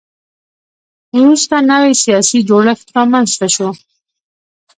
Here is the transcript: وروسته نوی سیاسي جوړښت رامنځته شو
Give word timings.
وروسته 1.19 1.55
نوی 1.71 1.93
سیاسي 2.03 2.39
جوړښت 2.49 2.87
رامنځته 2.97 3.47
شو 3.55 3.69